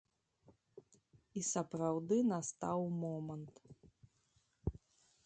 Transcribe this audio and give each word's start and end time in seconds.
І 1.41 1.43
сапраўды 1.49 2.17
настаў 2.31 2.79
момант. 3.05 3.55